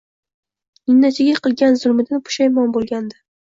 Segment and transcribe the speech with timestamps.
[0.93, 3.25] Ninachiga qilgan zulmidan pushaymon bo’lgandi.